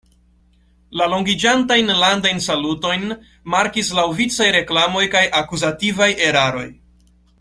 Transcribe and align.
La 1.01 1.07
longiĝantajn 1.13 1.91
landajn 2.03 2.41
salutojn 2.45 3.05
markis 3.55 3.93
laŭvicaj 3.99 4.49
reklamoj 4.57 5.05
kaj 5.17 5.23
akuzativaj 5.43 6.09
eraroj. 6.31 6.67